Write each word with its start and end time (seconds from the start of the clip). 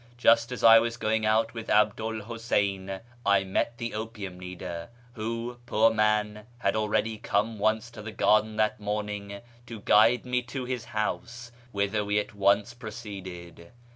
Just 0.17 0.51
as 0.51 0.63
I 0.63 0.79
was 0.79 0.97
going 0.97 1.27
out 1.27 1.53
with 1.53 1.69
'Abdu 1.69 2.03
'1 2.05 2.19
Huseyn 2.21 3.01
I 3.23 3.43
met 3.43 3.77
the 3.77 3.93
opium 3.93 4.39
kneader, 4.39 4.87
who, 5.13 5.59
poor 5.67 5.91
man, 5.93 6.47
had 6.57 6.75
already 6.75 7.19
come 7.19 7.59
once 7.59 7.91
to 7.91 8.01
the 8.01 8.11
garden 8.11 8.55
that 8.55 8.79
morning 8.79 9.41
to 9.67 9.81
guide 9.81 10.25
me 10.25 10.41
to 10.41 10.65
his 10.65 10.85
house, 10.85 11.51
whither 11.71 12.03
we 12.03 12.17
at 12.17 12.33
once 12.33 12.73
proceeded. 12.73 13.71